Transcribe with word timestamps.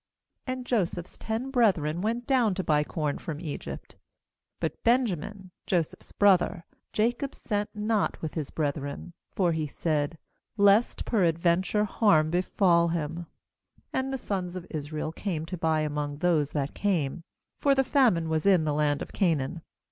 lAnd 0.47 0.65
Joseph's 0.65 1.15
ten 1.15 1.51
brethren 1.51 2.01
went 2.01 2.25
down 2.25 2.55
to 2.55 2.63
buy 2.63 2.83
corn 2.83 3.19
from 3.19 3.39
Egypt. 3.39 3.97
4But 4.59 4.71
Benjamin, 4.83 5.51
Joseph's 5.67 6.11
brother, 6.11 6.65
Jacob 6.91 7.35
sent 7.35 7.69
not 7.75 8.19
with 8.19 8.33
his 8.33 8.49
breth 8.49 8.79
ren; 8.79 9.13
for 9.29 9.51
he 9.51 9.67
said: 9.67 10.17
harm 10.57 12.31
befall 12.31 12.87
him.' 12.87 13.27
Israel 14.71 15.11
came 15.11 15.45
to 15.45 15.57
buy 15.59 15.81
among 15.81 16.17
those 16.17 16.51
that 16.53 16.73
came; 16.73 17.21
for 17.59 17.75
the 17.75 17.83
famine 17.83 18.27
was 18.27 18.47
in 18.47 18.63
the 18.63 18.73
land 18.73 19.03
of 19.03 19.13
Canaan. 19.13 19.61